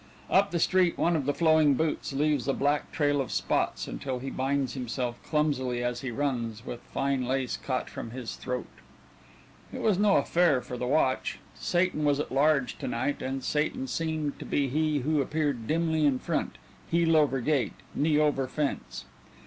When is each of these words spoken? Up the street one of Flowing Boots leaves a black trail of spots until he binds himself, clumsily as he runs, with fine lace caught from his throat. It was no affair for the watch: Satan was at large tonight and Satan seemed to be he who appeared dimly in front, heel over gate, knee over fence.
Up 0.31 0.49
the 0.49 0.57
street 0.57 0.97
one 0.97 1.15
of 1.15 1.37
Flowing 1.37 1.75
Boots 1.75 2.11
leaves 2.11 2.47
a 2.47 2.53
black 2.55 2.91
trail 2.91 3.21
of 3.21 3.31
spots 3.31 3.87
until 3.87 4.17
he 4.17 4.31
binds 4.31 4.73
himself, 4.73 5.21
clumsily 5.21 5.83
as 5.83 6.01
he 6.01 6.09
runs, 6.09 6.65
with 6.65 6.79
fine 6.91 7.23
lace 7.23 7.55
caught 7.55 7.87
from 7.87 8.09
his 8.09 8.35
throat. 8.35 8.65
It 9.71 9.79
was 9.79 9.99
no 9.99 10.15
affair 10.15 10.59
for 10.63 10.75
the 10.75 10.87
watch: 10.87 11.37
Satan 11.53 12.03
was 12.03 12.19
at 12.19 12.31
large 12.31 12.79
tonight 12.79 13.21
and 13.21 13.43
Satan 13.43 13.85
seemed 13.85 14.39
to 14.39 14.45
be 14.45 14.69
he 14.69 15.01
who 15.01 15.21
appeared 15.21 15.67
dimly 15.67 16.03
in 16.07 16.17
front, 16.17 16.57
heel 16.89 17.15
over 17.15 17.39
gate, 17.39 17.73
knee 17.93 18.17
over 18.17 18.47
fence. 18.47 19.05